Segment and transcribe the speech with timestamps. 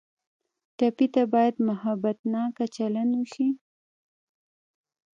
[0.77, 3.47] ټپي ته باید محبتناکه چلند وشي.